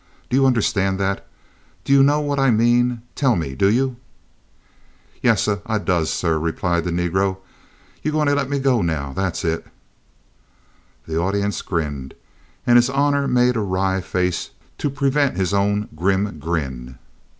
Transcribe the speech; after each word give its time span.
Do 0.31 0.35
you 0.35 0.47
understand 0.47 0.99
that? 0.99 1.27
Do 1.83 1.93
you 1.93 2.01
know 2.01 2.21
what 2.21 2.39
I 2.39 2.49
mean? 2.49 3.03
Tell 3.13 3.35
me. 3.35 3.53
Do 3.53 3.69
you?" 3.69 3.97
"Yessah! 5.21 5.61
I 5.63 5.77
does, 5.77 6.11
sir," 6.11 6.39
replied 6.39 6.85
the 6.85 6.89
negro. 6.91 7.37
"You'se 8.01 8.11
gwine 8.11 8.25
to 8.25 8.33
let 8.33 8.49
me 8.49 8.57
go 8.57 8.81
now—tha's 8.81 9.45
it." 9.45 9.67
The 11.05 11.19
audience 11.19 11.61
grinned, 11.61 12.15
and 12.65 12.77
his 12.77 12.89
honor 12.89 13.27
made 13.27 13.55
a 13.55 13.59
wry 13.59 14.01
face 14.01 14.49
to 14.79 14.89
prevent 14.89 15.37
his 15.37 15.53
own 15.53 15.87
grim 15.95 16.39
grin. 16.39 16.97